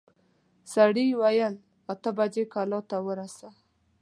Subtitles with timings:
[0.73, 1.53] سړي وويل
[1.93, 3.49] اته بجې کلا ته ورسه.